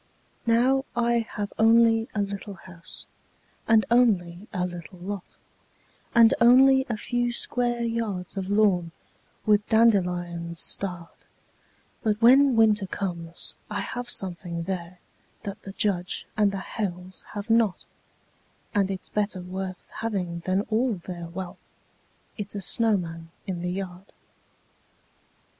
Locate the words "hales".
16.61-17.23